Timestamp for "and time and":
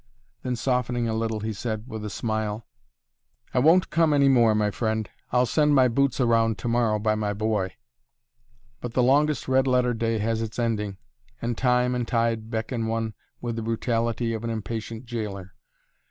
11.39-12.07